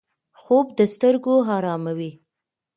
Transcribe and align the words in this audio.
خوب 0.41 0.67
د 0.77 0.79
سترګو 0.93 1.35
آراموي 1.55 2.11